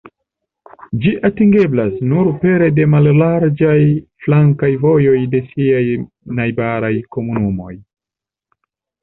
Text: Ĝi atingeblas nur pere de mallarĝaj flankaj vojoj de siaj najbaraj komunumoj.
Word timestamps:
Ĝi 1.01 1.09
atingeblas 1.27 1.99
nur 2.13 2.29
pere 2.45 2.69
de 2.79 2.87
mallarĝaj 2.93 3.75
flankaj 4.25 4.71
vojoj 4.87 5.19
de 5.35 5.43
siaj 5.53 5.85
najbaraj 6.41 6.93
komunumoj. 7.19 7.71